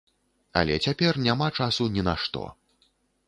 Але 0.61 0.75
цяпер 0.85 1.19
няма 1.27 1.49
часу 1.59 1.83
ні 1.97 2.05
на 2.09 2.17
што. 2.23 2.43